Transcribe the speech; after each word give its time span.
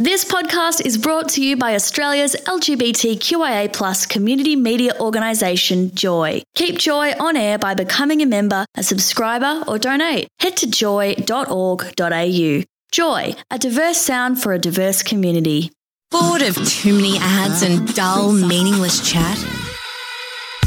This 0.00 0.24
podcast 0.24 0.86
is 0.86 0.96
brought 0.96 1.28
to 1.30 1.42
you 1.44 1.56
by 1.56 1.74
Australia's 1.74 2.36
LGBTQIA 2.46 3.72
plus 3.72 4.06
community 4.06 4.54
media 4.54 4.92
organisation, 5.00 5.92
Joy. 5.92 6.40
Keep 6.54 6.78
Joy 6.78 7.14
on 7.18 7.36
air 7.36 7.58
by 7.58 7.74
becoming 7.74 8.22
a 8.22 8.26
member, 8.26 8.64
a 8.76 8.84
subscriber, 8.84 9.64
or 9.66 9.76
donate. 9.76 10.28
Head 10.38 10.56
to 10.58 10.70
joy.org.au. 10.70 12.62
Joy, 12.92 13.34
a 13.50 13.58
diverse 13.58 13.98
sound 13.98 14.40
for 14.40 14.52
a 14.52 14.58
diverse 14.60 15.02
community. 15.02 15.72
Bored 16.12 16.42
of 16.42 16.54
too 16.68 16.94
many 16.94 17.18
ads 17.18 17.62
and 17.62 17.92
dull, 17.96 18.30
meaningless 18.32 19.00
chat? 19.00 19.36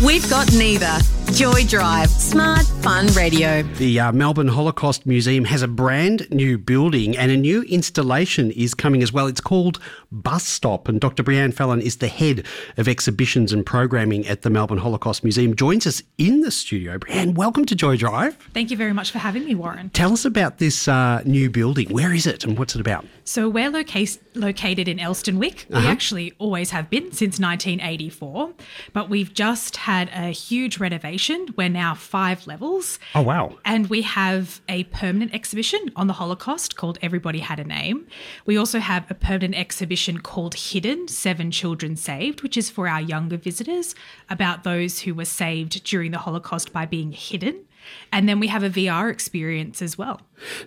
We've 0.04 0.30
got 0.30 0.52
neither. 0.52 1.00
Joy 1.34 1.64
Drive, 1.64 2.10
smart, 2.10 2.66
fun 2.82 3.08
radio. 3.08 3.64
The 3.64 4.02
uh, 4.02 4.12
Melbourne 4.12 4.50
Holocaust 4.50 5.06
Museum 5.06 5.46
has 5.46 5.62
a 5.62 5.68
brand 5.68 6.30
new 6.30 6.58
building 6.58 7.16
and 7.18 7.32
a 7.32 7.38
new 7.38 7.64
installation 7.64 8.52
is 8.52 8.74
coming 8.74 9.02
as 9.02 9.14
well. 9.14 9.28
It's 9.28 9.40
called 9.40 9.80
Bus 10.12 10.46
Stop, 10.46 10.90
and 10.90 11.00
Dr. 11.00 11.24
Breann 11.24 11.54
Fallon 11.54 11.80
is 11.80 11.98
the 11.98 12.10
head 12.10 12.46
of 12.76 12.90
exhibitions 12.90 13.54
and 13.54 13.66
programming 13.66 14.28
at 14.28 14.42
the 14.42 14.50
Melbourne 14.50 14.80
Holocaust 14.80 15.24
Museum. 15.24 15.56
Joins 15.56 15.88
us 15.88 16.04
in 16.18 16.42
the 16.42 16.52
studio. 16.52 16.98
Breann, 16.98 17.34
welcome 17.34 17.64
to 17.66 17.76
Joy 17.76 17.96
Drive. 17.96 18.36
Thank 18.54 18.70
you 18.70 18.76
very 18.76 18.94
much 18.94 19.12
for 19.12 19.20
having 19.20 19.46
me, 19.46 19.56
Warren. 19.56 19.90
Tell 19.92 20.12
us 20.12 20.26
about 20.26 20.58
this 20.58 20.90
uh, 20.90 21.22
new 21.24 21.50
building. 21.50 21.88
Where 21.90 22.14
is 22.14 22.28
it 22.28 22.44
and 22.44 22.60
what's 22.60 22.76
it 22.76 22.82
about? 22.82 23.06
So, 23.24 23.48
we're 23.48 23.70
loca- 23.70 24.06
located 24.36 24.90
in 24.90 24.98
Elsternwick. 24.98 25.66
Uh-huh. 25.72 25.80
We 25.80 25.88
actually 25.88 26.34
always 26.40 26.72
have 26.72 26.90
been 26.90 27.14
since 27.14 27.40
1984, 27.40 28.52
but 28.92 29.10
we've 29.10 29.34
just 29.34 29.78
had 29.78 30.10
a 30.10 30.32
huge 30.32 30.78
renovation. 30.78 31.21
We're 31.30 31.70
now 31.70 31.94
five 31.94 32.48
levels. 32.48 33.00
Oh, 33.14 33.22
wow. 33.22 33.58
And 33.64 33.90
we 33.90 34.02
have 34.02 34.62
a 34.68 34.86
permanent 34.86 35.34
exhibition 35.34 35.92
on 35.96 36.08
the 36.08 36.14
Holocaust 36.14 36.76
called 36.76 36.98
Everybody 37.02 37.40
Had 37.40 37.60
a 37.60 37.64
Name. 37.64 38.08
We 38.46 38.58
also 38.58 38.80
have 38.80 39.10
a 39.10 39.14
permanent 39.14 39.56
exhibition 39.56 40.20
called 40.22 40.56
Hidden 40.56 41.08
Seven 41.10 41.52
Children 41.52 41.96
Saved, 41.96 42.42
which 42.42 42.58
is 42.58 42.70
for 42.70 42.88
our 42.88 43.02
younger 43.02 43.38
visitors 43.38 43.94
about 44.30 44.64
those 44.64 45.02
who 45.02 45.14
were 45.14 45.26
saved 45.26 45.84
during 45.84 46.12
the 46.12 46.18
Holocaust 46.18 46.74
by 46.74 46.86
being 46.86 47.12
hidden. 47.12 47.66
And 48.12 48.28
then 48.28 48.40
we 48.40 48.48
have 48.48 48.64
a 48.64 48.70
VR 48.70 49.12
experience 49.12 49.82
as 49.82 49.98
well. 49.98 50.22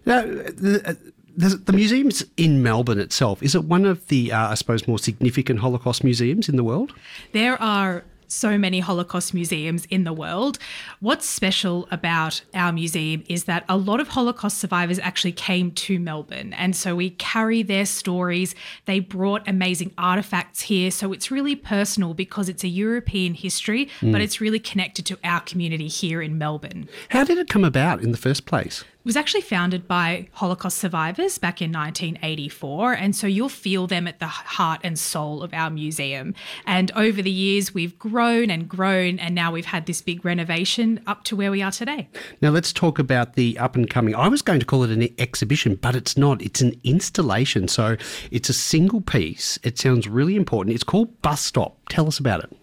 Now, 0.04 0.22
the, 0.22 0.96
the, 1.36 1.48
the 1.56 1.72
museum's 1.72 2.24
in 2.36 2.62
Melbourne 2.62 3.00
itself. 3.00 3.42
Is 3.42 3.54
it 3.54 3.64
one 3.64 3.84
of 3.84 4.06
the, 4.08 4.32
uh, 4.32 4.50
I 4.50 4.54
suppose, 4.54 4.86
more 4.86 4.98
significant 4.98 5.60
Holocaust 5.60 6.04
museums 6.04 6.48
in 6.48 6.56
the 6.56 6.64
world? 6.64 6.92
There 7.32 7.60
are 7.60 8.04
so 8.26 8.58
many 8.58 8.80
Holocaust 8.80 9.34
museums 9.34 9.84
in 9.86 10.04
the 10.04 10.12
world. 10.12 10.58
What's 11.00 11.26
special 11.26 11.88
about 11.90 12.42
our 12.54 12.72
museum 12.72 13.24
is 13.28 13.44
that 13.44 13.64
a 13.68 13.76
lot 13.76 14.00
of 14.00 14.08
Holocaust 14.08 14.58
survivors 14.58 14.98
actually 14.98 15.32
came 15.32 15.70
to 15.72 15.98
Melbourne. 15.98 16.52
And 16.54 16.74
so 16.74 16.96
we 16.96 17.10
carry 17.10 17.62
their 17.62 17.86
stories. 17.86 18.54
They 18.86 19.00
brought 19.00 19.46
amazing 19.48 19.92
artifacts 19.98 20.62
here. 20.62 20.90
So 20.90 21.12
it's 21.12 21.30
really 21.30 21.56
personal 21.56 22.14
because 22.14 22.48
it's 22.48 22.64
a 22.64 22.68
European 22.68 23.34
history, 23.34 23.88
hmm. 24.00 24.12
but 24.12 24.20
it's 24.20 24.40
really 24.40 24.60
connected 24.60 25.04
to 25.06 25.18
our 25.22 25.40
community 25.40 25.88
here 25.88 26.22
in 26.22 26.38
Melbourne. 26.38 26.88
How 27.10 27.24
did 27.24 27.38
it 27.38 27.48
come 27.48 27.64
about 27.64 28.02
in 28.02 28.10
the 28.10 28.18
first 28.18 28.46
place? 28.46 28.82
It 28.82 29.08
was 29.08 29.16
actually 29.18 29.42
founded 29.42 29.86
by 29.86 30.28
Holocaust 30.32 30.78
survivors 30.78 31.36
back 31.36 31.60
in 31.60 31.70
1984. 31.70 32.94
And 32.94 33.14
so 33.14 33.26
you'll 33.26 33.50
feel 33.50 33.86
them 33.86 34.08
at 34.08 34.18
the 34.18 34.26
heart 34.26 34.80
and 34.82 34.98
soul 34.98 35.42
of 35.42 35.52
our 35.52 35.68
museum. 35.68 36.34
And 36.64 36.90
over 36.92 37.20
the 37.20 37.30
years, 37.30 37.74
we've 37.74 37.98
grown 37.98 38.13
and 38.20 38.68
grown. 38.68 39.18
And 39.18 39.34
now 39.34 39.52
we've 39.52 39.64
had 39.66 39.86
this 39.86 40.00
big 40.00 40.24
renovation 40.24 41.00
up 41.06 41.24
to 41.24 41.36
where 41.36 41.50
we 41.50 41.62
are 41.62 41.70
today. 41.70 42.08
Now 42.40 42.50
let's 42.50 42.72
talk 42.72 42.98
about 42.98 43.34
the 43.34 43.58
up 43.58 43.76
and 43.76 43.88
coming. 43.88 44.14
I 44.14 44.28
was 44.28 44.42
going 44.42 44.60
to 44.60 44.66
call 44.66 44.82
it 44.84 44.90
an 44.90 45.08
exhibition, 45.18 45.76
but 45.76 45.94
it's 45.94 46.16
not. 46.16 46.40
It's 46.42 46.60
an 46.60 46.80
installation. 46.84 47.68
So 47.68 47.96
it's 48.30 48.48
a 48.48 48.54
single 48.54 49.00
piece. 49.00 49.58
It 49.62 49.78
sounds 49.78 50.08
really 50.08 50.36
important. 50.36 50.74
It's 50.74 50.84
called 50.84 51.20
Bus 51.22 51.40
Stop. 51.40 51.76
Tell 51.88 52.06
us 52.06 52.18
about 52.18 52.44
it. 52.44 52.56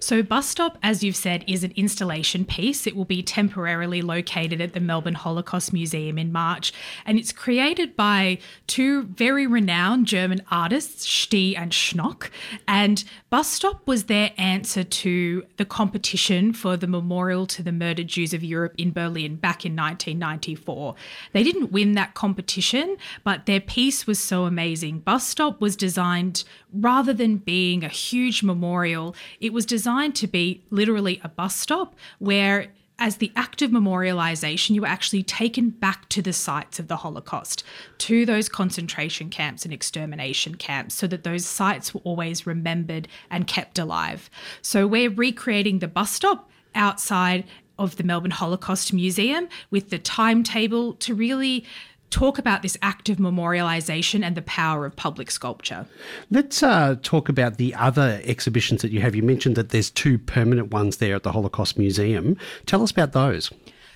So, 0.00 0.22
Bus 0.22 0.48
Stop, 0.48 0.78
as 0.82 1.02
you've 1.02 1.16
said, 1.16 1.44
is 1.46 1.64
an 1.64 1.72
installation 1.76 2.44
piece. 2.44 2.86
It 2.86 2.96
will 2.96 3.04
be 3.04 3.22
temporarily 3.22 4.02
located 4.02 4.60
at 4.60 4.72
the 4.72 4.80
Melbourne 4.80 5.14
Holocaust 5.14 5.72
Museum 5.72 6.18
in 6.18 6.32
March. 6.32 6.72
And 7.04 7.18
it's 7.18 7.32
created 7.32 7.96
by 7.96 8.38
two 8.66 9.04
very 9.04 9.46
renowned 9.46 10.06
German 10.06 10.42
artists, 10.50 11.06
Stih 11.06 11.58
and 11.58 11.72
Schnock. 11.72 12.30
And 12.66 13.04
Bus 13.30 13.48
Stop 13.48 13.86
was 13.86 14.04
their 14.04 14.30
answer 14.36 14.84
to 14.84 15.44
the 15.56 15.64
competition 15.64 16.52
for 16.52 16.76
the 16.76 16.86
memorial 16.86 17.46
to 17.46 17.62
the 17.62 17.72
murdered 17.72 18.08
Jews 18.08 18.32
of 18.32 18.44
Europe 18.44 18.74
in 18.78 18.92
Berlin 18.92 19.36
back 19.36 19.64
in 19.64 19.76
1994. 19.76 20.94
They 21.32 21.42
didn't 21.42 21.72
win 21.72 21.92
that 21.92 22.14
competition, 22.14 22.96
but 23.24 23.46
their 23.46 23.60
piece 23.60 24.06
was 24.06 24.18
so 24.18 24.44
amazing. 24.44 25.00
Bus 25.00 25.26
Stop 25.26 25.60
was 25.60 25.76
designed 25.76 26.44
rather 26.72 27.12
than 27.12 27.36
being 27.36 27.84
a 27.84 27.88
huge 27.88 28.42
memorial, 28.42 29.14
it 29.40 29.52
was 29.52 29.64
designed 29.68 30.16
to 30.16 30.26
be 30.26 30.64
literally 30.70 31.20
a 31.22 31.28
bus 31.28 31.54
stop 31.54 31.94
where 32.18 32.72
as 32.98 33.18
the 33.18 33.30
act 33.36 33.62
of 33.62 33.70
memorialization, 33.70 34.70
you 34.70 34.80
were 34.80 34.88
actually 34.88 35.22
taken 35.22 35.70
back 35.70 36.08
to 36.08 36.20
the 36.20 36.32
sites 36.32 36.80
of 36.80 36.88
the 36.88 36.96
Holocaust, 36.96 37.62
to 37.98 38.26
those 38.26 38.48
concentration 38.48 39.30
camps 39.30 39.64
and 39.64 39.72
extermination 39.72 40.56
camps, 40.56 40.96
so 40.96 41.06
that 41.06 41.22
those 41.22 41.46
sites 41.46 41.94
were 41.94 42.00
always 42.02 42.44
remembered 42.44 43.06
and 43.30 43.46
kept 43.46 43.78
alive. 43.78 44.28
So 44.62 44.86
we're 44.86 45.10
recreating 45.10 45.78
the 45.78 45.86
bus 45.86 46.10
stop 46.10 46.50
outside 46.74 47.44
of 47.78 47.96
the 47.96 48.02
Melbourne 48.02 48.32
Holocaust 48.32 48.92
Museum 48.92 49.48
with 49.70 49.90
the 49.90 49.98
timetable 49.98 50.94
to 50.94 51.14
really 51.14 51.64
talk 52.10 52.38
about 52.38 52.62
this 52.62 52.76
act 52.82 53.08
of 53.08 53.18
memorialization 53.18 54.22
and 54.24 54.36
the 54.36 54.42
power 54.42 54.86
of 54.86 54.96
public 54.96 55.30
sculpture. 55.30 55.86
Let's 56.30 56.62
uh, 56.62 56.96
talk 57.02 57.28
about 57.28 57.56
the 57.56 57.74
other 57.74 58.20
exhibitions 58.24 58.82
that 58.82 58.92
you 58.92 59.00
have. 59.00 59.14
You 59.14 59.22
mentioned 59.22 59.56
that 59.56 59.70
there's 59.70 59.90
two 59.90 60.18
permanent 60.18 60.72
ones 60.72 60.98
there 60.98 61.16
at 61.16 61.22
the 61.22 61.32
Holocaust 61.32 61.78
Museum. 61.78 62.36
Tell 62.66 62.82
us 62.82 62.90
about 62.90 63.12
those. 63.12 63.50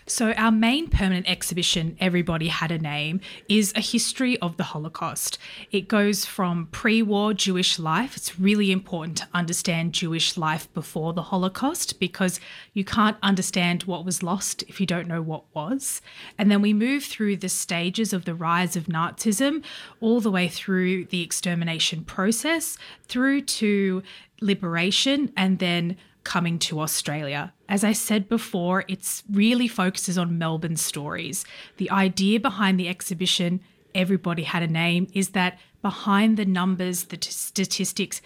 So, 0.07 0.33
our 0.33 0.51
main 0.51 0.89
permanent 0.89 1.29
exhibition, 1.29 1.97
Everybody 2.01 2.49
Had 2.49 2.73
a 2.73 2.79
Name, 2.79 3.21
is 3.49 3.73
a 3.77 3.81
history 3.81 4.37
of 4.41 4.57
the 4.57 4.65
Holocaust. 4.65 5.39
It 5.71 5.87
goes 5.87 6.25
from 6.25 6.67
pre 6.73 7.03
war 7.03 7.33
Jewish 7.35 7.79
life. 7.79 8.17
It's 8.17 8.39
really 8.39 8.73
important 8.73 9.19
to 9.19 9.29
understand 9.33 9.93
Jewish 9.93 10.37
life 10.37 10.73
before 10.75 11.13
the 11.13 11.23
Holocaust 11.23 12.01
because 12.01 12.41
you 12.73 12.85
can't 12.85 13.17
understand 13.23 13.85
what 13.85 14.05
was 14.05 14.23
lost 14.23 14.65
if 14.65 14.81
you 14.81 14.87
don't 14.87 15.07
know 15.07 15.23
what 15.23 15.45
was. 15.55 16.01
And 16.37 16.51
then 16.51 16.63
we 16.63 16.73
move 16.73 17.05
through 17.05 17.37
the 17.37 17.49
stages 17.49 18.13
of 18.13 18.25
the 18.25 18.35
rise 18.35 18.75
of 18.75 18.87
Nazism, 18.87 19.63
all 20.01 20.21
the 20.21 20.31
way 20.31 20.49
through 20.49 21.05
the 21.07 21.23
extermination 21.23 22.05
process, 22.05 22.77
through 23.07 23.43
to 23.43 24.03
liberation, 24.41 25.33
and 25.37 25.61
then 25.61 25.97
coming 26.25 26.59
to 26.61 26.81
Australia. 26.81 27.53
As 27.69 27.85
I 27.85 27.93
said 27.93 28.29
before, 28.29 28.85
it's 28.89 29.23
really 29.31 29.69
focuses 29.69 30.19
on 30.19 30.39
Melbourne 30.39 30.77
stories. 30.77 31.45
The 31.77 31.91
idea 31.91 32.41
behind 32.41 32.79
the 32.79 32.89
exhibition, 32.89 33.61
Everybody 33.95 34.43
Had 34.43 34.63
a 34.63 34.69
Name, 34.69 35.09
is 35.13 35.31
that 35.31 35.59
behind 35.81 36.37
the 36.37 36.45
numbers, 36.45 37.05
the 37.05 37.17
t- 37.17 37.31
statistics, 37.31 38.23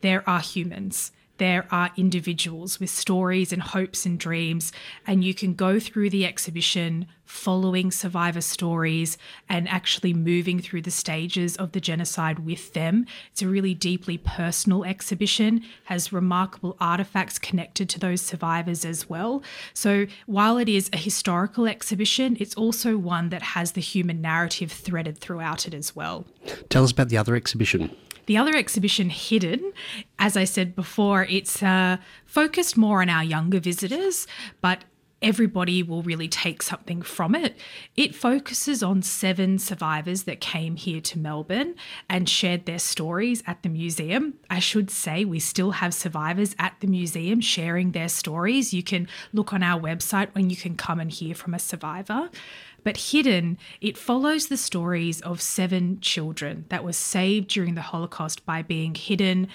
there 0.00 0.28
are 0.28 0.40
humans. 0.40 1.12
There 1.40 1.66
are 1.70 1.90
individuals 1.96 2.78
with 2.78 2.90
stories 2.90 3.50
and 3.50 3.62
hopes 3.62 4.04
and 4.04 4.20
dreams, 4.20 4.72
and 5.06 5.24
you 5.24 5.32
can 5.32 5.54
go 5.54 5.80
through 5.80 6.10
the 6.10 6.26
exhibition 6.26 7.06
following 7.24 7.90
survivor 7.90 8.42
stories 8.42 9.16
and 9.48 9.66
actually 9.66 10.12
moving 10.12 10.60
through 10.60 10.82
the 10.82 10.90
stages 10.90 11.56
of 11.56 11.72
the 11.72 11.80
genocide 11.80 12.40
with 12.40 12.74
them. 12.74 13.06
It's 13.32 13.40
a 13.40 13.48
really 13.48 13.72
deeply 13.72 14.18
personal 14.18 14.84
exhibition, 14.84 15.64
has 15.84 16.12
remarkable 16.12 16.76
artifacts 16.78 17.38
connected 17.38 17.88
to 17.88 17.98
those 17.98 18.20
survivors 18.20 18.84
as 18.84 19.08
well. 19.08 19.42
So 19.72 20.08
while 20.26 20.58
it 20.58 20.68
is 20.68 20.90
a 20.92 20.98
historical 20.98 21.66
exhibition, 21.66 22.36
it's 22.38 22.54
also 22.54 22.98
one 22.98 23.30
that 23.30 23.42
has 23.42 23.72
the 23.72 23.80
human 23.80 24.20
narrative 24.20 24.70
threaded 24.70 25.16
throughout 25.16 25.66
it 25.66 25.72
as 25.72 25.96
well. 25.96 26.26
Tell 26.68 26.84
us 26.84 26.92
about 26.92 27.08
the 27.08 27.16
other 27.16 27.34
exhibition. 27.34 27.96
The 28.30 28.38
other 28.38 28.54
exhibition, 28.54 29.10
Hidden, 29.10 29.72
as 30.20 30.36
I 30.36 30.44
said 30.44 30.76
before, 30.76 31.24
it's 31.24 31.64
uh, 31.64 31.96
focused 32.24 32.76
more 32.76 33.02
on 33.02 33.08
our 33.08 33.24
younger 33.24 33.58
visitors, 33.58 34.28
but 34.60 34.84
everybody 35.20 35.82
will 35.82 36.02
really 36.02 36.28
take 36.28 36.62
something 36.62 37.02
from 37.02 37.34
it. 37.34 37.58
It 37.96 38.14
focuses 38.14 38.84
on 38.84 39.02
seven 39.02 39.58
survivors 39.58 40.22
that 40.22 40.40
came 40.40 40.76
here 40.76 41.00
to 41.00 41.18
Melbourne 41.18 41.74
and 42.08 42.28
shared 42.28 42.66
their 42.66 42.78
stories 42.78 43.42
at 43.48 43.64
the 43.64 43.68
museum. 43.68 44.34
I 44.48 44.60
should 44.60 44.90
say 44.90 45.24
we 45.24 45.40
still 45.40 45.72
have 45.72 45.92
survivors 45.92 46.54
at 46.56 46.76
the 46.78 46.86
museum 46.86 47.40
sharing 47.40 47.90
their 47.90 48.08
stories. 48.08 48.72
You 48.72 48.84
can 48.84 49.08
look 49.32 49.52
on 49.52 49.64
our 49.64 49.80
website 49.80 50.32
when 50.34 50.50
you 50.50 50.56
can 50.56 50.76
come 50.76 51.00
and 51.00 51.10
hear 51.10 51.34
from 51.34 51.52
a 51.52 51.58
survivor. 51.58 52.30
But 52.84 52.96
Hidden, 52.96 53.58
it 53.80 53.98
follows 53.98 54.48
the 54.48 54.56
stories 54.56 55.20
of 55.20 55.40
seven 55.40 56.00
children 56.00 56.64
that 56.68 56.84
were 56.84 56.92
saved 56.92 57.48
during 57.48 57.74
the 57.74 57.82
Holocaust 57.82 58.44
by 58.46 58.62
being 58.62 58.94
hidden 58.94 59.48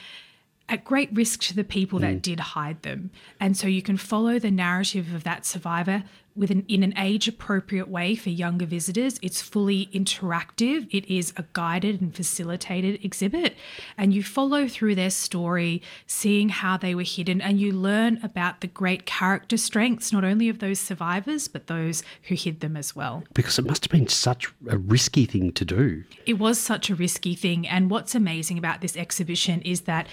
at 0.67 0.83
great 0.83 1.09
risk 1.13 1.41
to 1.41 1.55
the 1.55 1.63
people 1.63 1.99
that 1.99 2.15
mm. 2.15 2.21
did 2.21 2.39
hide 2.39 2.81
them. 2.81 3.11
And 3.39 3.55
so 3.55 3.67
you 3.67 3.81
can 3.81 3.97
follow 3.97 4.39
the 4.39 4.51
narrative 4.51 5.13
of 5.13 5.23
that 5.23 5.45
survivor 5.45 6.03
with 6.35 6.51
an, 6.51 6.65
in 6.67 6.83
an 6.83 6.93
age 6.97 7.27
appropriate 7.27 7.87
way 7.87 8.15
for 8.15 8.29
younger 8.29 8.65
visitors. 8.65 9.17
It's 9.21 9.41
fully 9.41 9.87
interactive. 9.87 10.87
It 10.91 11.09
is 11.09 11.33
a 11.37 11.45
guided 11.53 12.01
and 12.01 12.13
facilitated 12.13 13.03
exhibit. 13.03 13.55
And 13.97 14.13
you 14.13 14.21
follow 14.21 14.67
through 14.67 14.95
their 14.95 15.09
story, 15.09 15.81
seeing 16.07 16.49
how 16.49 16.77
they 16.77 16.93
were 16.93 17.03
hidden, 17.03 17.41
and 17.41 17.59
you 17.59 17.71
learn 17.71 18.19
about 18.21 18.61
the 18.61 18.67
great 18.67 19.05
character 19.05 19.57
strengths, 19.57 20.11
not 20.11 20.23
only 20.23 20.49
of 20.49 20.59
those 20.59 20.79
survivors, 20.79 21.47
but 21.47 21.67
those 21.67 22.03
who 22.23 22.35
hid 22.35 22.59
them 22.59 22.75
as 22.75 22.95
well. 22.95 23.23
Because 23.33 23.57
it 23.57 23.65
must 23.65 23.85
have 23.85 23.91
been 23.91 24.07
such 24.07 24.51
a 24.67 24.77
risky 24.77 25.25
thing 25.25 25.51
to 25.53 25.65
do. 25.65 26.03
It 26.25 26.39
was 26.39 26.59
such 26.59 26.89
a 26.89 26.95
risky 26.95 27.35
thing. 27.35 27.67
And 27.67 27.89
what's 27.89 28.15
amazing 28.15 28.57
about 28.57 28.81
this 28.81 28.97
exhibition 28.97 29.61
is 29.61 29.81
that 29.81 30.07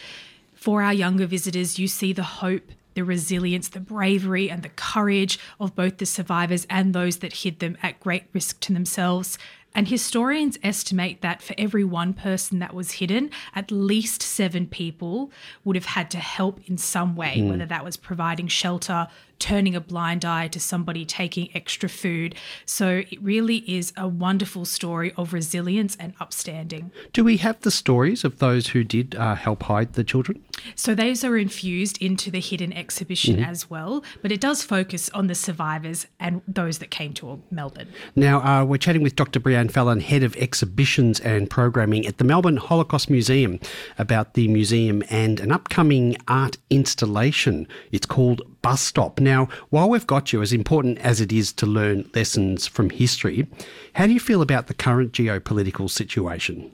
for 0.55 0.83
our 0.83 0.95
younger 0.95 1.27
visitors, 1.27 1.79
you 1.79 1.89
see 1.89 2.13
the 2.13 2.23
hope 2.23 2.71
the 2.95 3.05
resilience, 3.05 3.69
the 3.69 3.81
bravery, 3.81 4.51
and 4.51 4.63
the 4.63 4.69
courage 4.71 5.39
of 5.61 5.75
both 5.75 5.99
the 5.99 6.07
survivors 6.07 6.67
and 6.69 6.95
those 6.95 7.19
that 7.19 7.33
hid 7.33 7.59
them 7.59 7.77
at 7.83 8.01
great 8.01 8.25
risk 8.33 8.61
to 8.61 8.73
themselves. 8.73 9.39
And 9.75 9.89
historians 9.89 10.59
estimate 10.63 11.23
that 11.23 11.43
for 11.43 11.55
every 11.57 11.85
one 11.85 12.13
person 12.13 12.59
that 12.59 12.75
was 12.75 12.93
hidden, 12.93 13.31
at 13.55 13.71
least 13.71 14.23
seven 14.23 14.67
people 14.67 15.31
would 15.65 15.77
have 15.77 15.87
had 15.87 16.11
to 16.11 16.19
help 16.19 16.61
in 16.69 16.77
some 16.77 17.17
way, 17.17 17.39
mm. 17.39 17.49
whether 17.49 17.67
that 17.67 17.85
was 17.85 17.97
providing 17.97 18.49
shelter, 18.49 19.09
turning 19.43 19.75
a 19.75 19.81
blind 19.81 20.25
eye 20.25 20.47
to 20.47 20.61
somebody 20.61 21.05
taking 21.05 21.51
extra 21.53 21.89
food. 21.89 22.37
So 22.65 23.03
it 23.11 23.21
really 23.21 23.57
is 23.69 23.93
a 23.97 24.07
wonderful 24.07 24.65
story 24.65 25.13
of 25.17 25.33
resilience 25.33 25.97
and 25.99 26.15
upstanding. 26.21 26.93
Do 27.13 27.25
we 27.25 27.39
have 27.39 27.61
the 27.63 27.73
stories 27.73 28.23
of 28.23 28.39
those 28.39 28.69
who 28.69 28.85
did 28.85 29.17
uh, 29.17 29.35
help 29.35 29.65
hide 29.65 29.95
the 29.95 30.05
children? 30.05 30.45
So 30.77 30.95
those 30.95 31.25
are 31.25 31.37
infused 31.37 32.01
into 32.01 32.31
the 32.31 32.39
hidden 32.39 32.73
exhibition 32.73 33.37
mm-hmm. 33.37 33.51
as 33.51 33.69
well, 33.69 34.05
but 34.23 34.31
it 34.31 34.41
does 34.41 34.63
focus 34.63 35.11
on 35.11 35.27
the 35.27 35.35
survivors 35.35 36.07
and 36.21 36.41
those 36.47 36.79
that 36.79 36.93
came 36.93 37.13
to 37.15 37.43
Melbourne. 37.51 37.89
Now, 38.15 38.43
uh, 38.43 38.65
we're 38.65 38.77
chatting 38.77 39.03
with 39.03 39.17
Dr. 39.17 39.41
Breann 39.41 39.73
Fallon, 39.73 39.99
Head 39.99 40.23
of 40.23 40.37
Exhibitions 40.37 41.19
and 41.19 41.51
Programming 41.51 42.07
at 42.07 42.19
the 42.19 42.25
Melbourne 42.25 42.59
Holocaust 42.59 43.11
Museum, 43.11 43.59
about 43.99 44.35
the 44.35 44.47
museum 44.47 45.03
and 45.11 45.41
an 45.41 45.51
upcoming 45.51 46.17
art 46.29 46.59
installation. 46.71 47.67
It's 47.91 48.07
called 48.07 48.43
Bus 48.63 48.81
Stop. 48.81 49.21
Now, 49.21 49.49
while 49.71 49.91
we've 49.91 50.07
got 50.07 50.33
you, 50.33 50.41
as 50.41 50.53
important 50.53 50.99
as 50.99 51.21
it 51.21 51.33
is 51.33 51.53
to 51.55 51.67
learn 51.67 52.09
lessons 52.15 52.67
from 52.67 52.91
history, 52.91 53.47
how 53.95 54.07
do 54.07 54.13
you 54.13 54.21
feel 54.21 54.41
about 54.41 54.69
the 54.69 54.75
current 54.75 55.13
geopolitical 55.13 55.91
situation? 55.91 56.71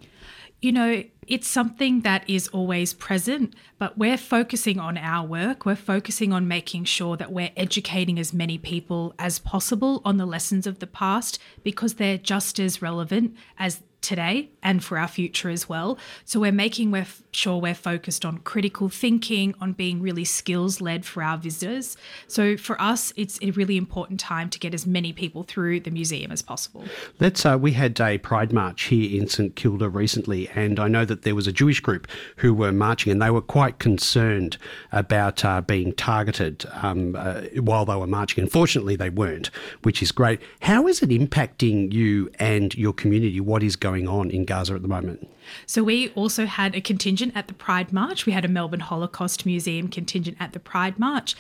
You 0.61 0.73
know, 0.73 1.05
it's 1.29 1.47
something 1.47 2.01
that 2.01 2.29
is 2.29 2.49
always 2.49 2.93
present, 2.93 3.55
but 3.79 3.97
we're 3.97 4.17
focusing 4.17 4.81
on 4.81 4.99
our 4.99 5.27
work. 5.27 5.65
We're 5.65 5.77
focusing 5.77 6.33
on 6.33 6.49
making 6.49 6.85
sure 6.85 7.17
that 7.17 7.33
we're 7.33 7.53
educating 7.57 8.19
as 8.19 8.33
many 8.33 8.59
people 8.59 9.15
as 9.19 9.39
possible 9.39 10.03
on 10.05 10.17
the 10.17 10.27
lessons 10.27 10.67
of 10.67 10.81
the 10.81 10.87
past 10.87 11.39
because 11.63 11.95
they're 11.95 12.19
just 12.19 12.59
as 12.59 12.83
relevant 12.83 13.37
as 13.59 13.83
today 14.01 14.51
and 14.63 14.83
for 14.83 14.99
our 14.99 15.09
future 15.09 15.51
as 15.51 15.69
well. 15.69 15.99
So 16.25 16.41
we're 16.41 16.53
making 16.53 16.95
sure 17.33 17.61
we're 17.61 17.75
focused 17.75 18.25
on 18.25 18.39
critical 18.39 18.89
thinking, 18.89 19.55
on 19.61 19.73
being 19.73 20.01
really 20.01 20.25
skills 20.25 20.81
led 20.81 21.05
for 21.05 21.23
our 21.23 21.37
visitors. 21.37 21.97
So 22.27 22.57
for 22.57 22.81
us, 22.81 23.13
it's 23.17 23.39
a 23.43 23.51
really 23.53 23.77
important 23.77 24.21
time 24.21 24.51
to 24.51 24.59
get 24.59 24.75
as 24.75 24.87
many 24.87 25.13
people 25.13 25.43
through 25.43 25.81
the 25.81 25.91
museum 25.91 26.31
as 26.33 26.43
possible. 26.43 26.85
Let's. 27.19 27.45
Uh, 27.45 27.59
we 27.59 27.73
had 27.73 28.01
a 28.01 28.19
Pride 28.19 28.53
March 28.53 28.85
here 28.85 29.21
in 29.21 29.29
St 29.29 29.55
Kilda 29.57 29.89
recently, 29.89 30.49
and 30.51 30.79
I 30.79 30.89
know 30.89 31.05
that 31.05 31.23
there 31.23 31.35
was 31.35 31.47
a 31.47 31.53
Jewish 31.53 31.81
group 31.81 32.07
who 32.37 32.55
were 32.55 32.73
marching, 32.73 33.13
and 33.13 33.21
they 33.23 33.31
were 33.31 33.41
quite 33.41 33.79
concerned 33.79 34.59
about 34.93 35.45
uh, 35.45 35.61
being 35.61 35.93
targeted 35.93 36.67
um, 36.83 37.17
uh, 37.17 37.43
while 37.61 37.85
they 37.85 37.97
were 37.97 38.07
marching. 38.07 38.45
Unfortunately, 38.45 38.97
they 38.97 39.11
weren't, 39.11 39.51
which 39.83 40.03
is 40.03 40.13
great. 40.13 40.41
How 40.61 40.87
is 40.87 41.03
it 41.03 41.11
impacting 41.11 41.93
you 41.93 42.31
and 42.39 42.75
your 42.75 42.93
community? 42.93 43.41
What 43.41 43.63
is 43.63 43.77
going 43.77 43.98
on 44.07 44.31
in 44.31 44.45
Gaza 44.45 44.75
at 44.75 44.83
the 44.83 44.89
moment? 44.89 45.29
So 45.67 45.83
we 45.83 46.11
also 46.11 46.47
had 46.47 46.77
a 46.77 46.81
contingent 46.81 47.33
at 47.35 47.49
the 47.49 47.55
Pride 47.55 47.93
March. 47.93 48.27
We 48.27 48.33
had 48.33 48.45
a 48.45 48.49
Melbourne 48.49 48.81
Holocaust 48.81 49.47
Museum 49.47 49.89
contingent 49.89 50.37
at 50.39 50.53
the 50.53 50.61
Pride 50.61 50.99
March. 50.99 51.35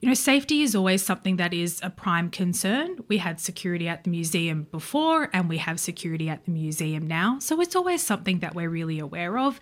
You 0.00 0.08
know, 0.08 0.14
safety 0.14 0.62
is 0.62 0.74
always 0.74 1.04
something 1.04 1.36
that 1.36 1.54
is 1.54 1.78
a 1.80 1.88
prime 1.88 2.28
concern. 2.28 3.04
We 3.06 3.18
had 3.18 3.38
security 3.38 3.86
at 3.86 4.02
the 4.02 4.10
museum 4.10 4.66
before, 4.72 5.30
and 5.32 5.48
we 5.48 5.58
have 5.58 5.78
security 5.78 6.28
at 6.28 6.44
the 6.44 6.50
museum 6.50 7.06
now. 7.06 7.38
So 7.38 7.60
it's 7.60 7.76
always 7.76 8.04
something 8.04 8.40
that 8.40 8.56
we're 8.56 8.68
really 8.68 8.98
aware 8.98 9.38
of 9.38 9.60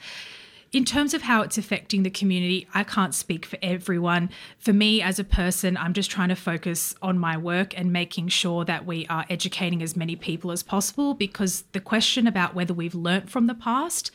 in 0.72 0.84
terms 0.84 1.14
of 1.14 1.22
how 1.22 1.42
it's 1.42 1.58
affecting 1.58 2.04
the 2.04 2.10
community, 2.10 2.68
I 2.74 2.84
can't 2.84 3.14
speak 3.14 3.44
for 3.44 3.58
everyone. 3.60 4.30
For 4.58 4.72
me 4.72 5.02
as 5.02 5.18
a 5.18 5.24
person, 5.24 5.76
I'm 5.76 5.92
just 5.92 6.10
trying 6.10 6.28
to 6.28 6.36
focus 6.36 6.94
on 7.02 7.18
my 7.18 7.36
work 7.36 7.76
and 7.78 7.92
making 7.92 8.28
sure 8.28 8.64
that 8.64 8.86
we 8.86 9.06
are 9.08 9.26
educating 9.28 9.82
as 9.82 9.96
many 9.96 10.14
people 10.14 10.52
as 10.52 10.62
possible 10.62 11.14
because 11.14 11.64
the 11.72 11.80
question 11.80 12.26
about 12.26 12.54
whether 12.54 12.72
we've 12.72 12.94
learnt 12.94 13.30
from 13.30 13.46
the 13.46 13.54
past 13.54 14.10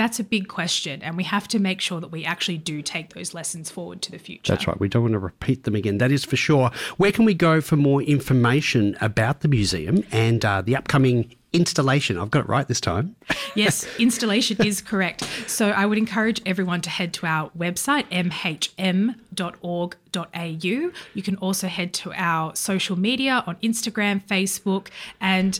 that's 0.00 0.18
a 0.18 0.24
big 0.24 0.48
question 0.48 1.02
and 1.02 1.14
we 1.14 1.24
have 1.24 1.46
to 1.46 1.58
make 1.58 1.78
sure 1.78 2.00
that 2.00 2.10
we 2.10 2.24
actually 2.24 2.56
do 2.56 2.80
take 2.80 3.12
those 3.12 3.34
lessons 3.34 3.70
forward 3.70 4.00
to 4.00 4.10
the 4.10 4.18
future. 4.18 4.50
That's 4.50 4.66
right. 4.66 4.80
We 4.80 4.88
don't 4.88 5.02
want 5.02 5.12
to 5.12 5.18
repeat 5.18 5.64
them 5.64 5.74
again 5.74 5.98
that 5.98 6.10
is 6.10 6.24
for 6.24 6.36
sure. 6.36 6.70
Where 6.96 7.12
can 7.12 7.26
we 7.26 7.34
go 7.34 7.60
for 7.60 7.76
more 7.76 8.00
information 8.00 8.96
about 9.02 9.40
the 9.40 9.48
museum 9.48 10.02
and 10.10 10.42
uh, 10.42 10.62
the 10.62 10.74
upcoming 10.74 11.36
installation. 11.52 12.18
I've 12.18 12.30
got 12.30 12.40
it 12.40 12.48
right 12.48 12.66
this 12.66 12.80
time. 12.80 13.16
yes, 13.54 13.86
installation 13.98 14.64
is 14.64 14.80
correct. 14.80 15.24
So 15.46 15.70
I 15.70 15.86
would 15.86 15.98
encourage 15.98 16.40
everyone 16.46 16.80
to 16.82 16.90
head 16.90 17.12
to 17.14 17.26
our 17.26 17.50
website, 17.50 18.08
mhm.org.au. 18.10 19.14
You 21.14 21.22
can 21.22 21.36
also 21.36 21.66
head 21.68 21.92
to 21.94 22.12
our 22.14 22.54
social 22.54 22.96
media 22.96 23.44
on 23.46 23.56
Instagram, 23.56 24.24
Facebook, 24.24 24.88
and 25.20 25.58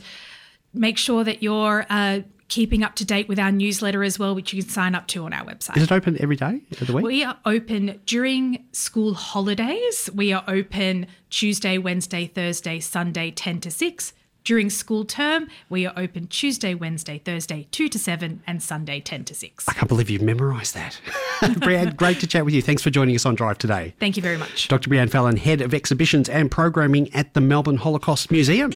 make 0.72 0.98
sure 0.98 1.24
that 1.24 1.42
you're. 1.42 1.86
Uh, 1.88 2.20
keeping 2.48 2.82
up 2.82 2.96
to 2.96 3.04
date 3.04 3.28
with 3.28 3.38
our 3.38 3.52
newsletter 3.52 4.02
as 4.02 4.18
well, 4.18 4.34
which 4.34 4.52
you 4.52 4.60
can 4.60 4.68
sign 4.68 4.96
up 4.96 5.06
to 5.06 5.24
on 5.24 5.32
our 5.32 5.46
website. 5.46 5.76
Is 5.76 5.84
it 5.84 5.92
open 5.92 6.20
every 6.20 6.34
day 6.34 6.60
of 6.80 6.86
the 6.88 6.92
week? 6.92 7.04
We 7.04 7.22
are 7.22 7.38
open 7.46 8.00
during 8.06 8.66
school 8.72 9.14
holidays. 9.14 10.10
We 10.12 10.32
are 10.32 10.42
open 10.48 11.06
Tuesday, 11.30 11.78
Wednesday, 11.78 12.26
Thursday, 12.26 12.80
Sunday, 12.80 13.30
10 13.30 13.60
to 13.60 13.70
6. 13.70 14.12
During 14.44 14.70
school 14.70 15.04
term, 15.04 15.48
we 15.68 15.86
are 15.86 15.92
open 15.96 16.26
Tuesday, 16.26 16.74
Wednesday, 16.74 17.18
Thursday, 17.18 17.68
2 17.72 17.88
to 17.88 17.98
7, 17.98 18.42
and 18.46 18.62
Sunday, 18.62 19.00
10 19.00 19.24
to 19.24 19.34
6. 19.34 19.68
I 19.68 19.72
can't 19.74 19.88
believe 19.88 20.08
you've 20.08 20.22
memorised 20.22 20.74
that. 20.74 20.98
Breann, 21.40 21.96
great 21.96 22.20
to 22.20 22.26
chat 22.26 22.44
with 22.44 22.54
you. 22.54 22.62
Thanks 22.62 22.82
for 22.82 22.90
joining 22.90 23.14
us 23.14 23.26
on 23.26 23.34
Drive 23.34 23.58
today. 23.58 23.94
Thank 24.00 24.16
you 24.16 24.22
very 24.22 24.38
much. 24.38 24.68
Dr. 24.68 24.88
Breann 24.88 25.10
Fallon, 25.10 25.36
Head 25.36 25.60
of 25.60 25.74
Exhibitions 25.74 26.28
and 26.28 26.50
Programming 26.50 27.12
at 27.14 27.34
the 27.34 27.40
Melbourne 27.40 27.76
Holocaust 27.76 28.30
Museum. 28.30 28.72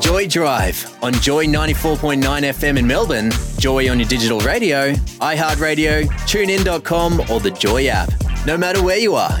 Joy 0.00 0.26
Drive 0.26 1.02
on 1.02 1.14
Joy 1.14 1.46
94.9 1.46 2.22
FM 2.22 2.78
in 2.78 2.86
Melbourne, 2.86 3.30
Joy 3.58 3.90
on 3.90 3.98
your 3.98 4.08
digital 4.08 4.40
radio, 4.40 4.92
iHeartRadio, 4.92 6.06
TuneIn.com, 6.26 7.20
or 7.30 7.40
the 7.40 7.50
Joy 7.50 7.86
app. 7.88 8.12
No 8.46 8.56
matter 8.56 8.82
where 8.82 8.98
you 8.98 9.14
are. 9.14 9.40